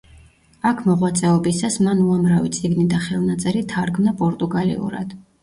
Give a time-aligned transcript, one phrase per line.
[0.69, 5.17] აქ მოღვაწეობისას, მან უამრავი წიგნი და ხელნაწერი თარგმნა პორტუგალიურად.